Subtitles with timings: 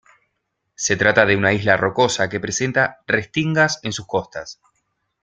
[0.73, 4.59] Se trata de una isla rocosa que presenta restingas en sus costas.